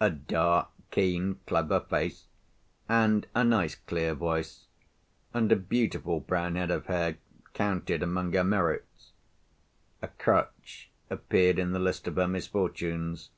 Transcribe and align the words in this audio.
A 0.00 0.08
dark, 0.08 0.70
keen, 0.90 1.38
clever 1.46 1.80
face, 1.80 2.28
and 2.88 3.26
a 3.34 3.44
nice 3.44 3.74
clear 3.74 4.14
voice, 4.14 4.68
and 5.34 5.52
a 5.52 5.56
beautiful 5.56 6.18
brown 6.20 6.54
head 6.54 6.70
of 6.70 6.86
hair 6.86 7.18
counted 7.52 8.02
among 8.02 8.32
her 8.32 8.42
merits. 8.42 9.10
A 10.00 10.08
crutch 10.08 10.88
appeared 11.10 11.58
in 11.58 11.72
the 11.72 11.78
list 11.78 12.08
of 12.08 12.16
her 12.16 12.26
misfortunes. 12.26 13.28